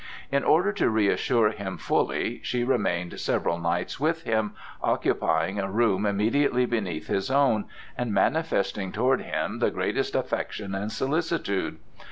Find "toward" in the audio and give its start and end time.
8.91-9.21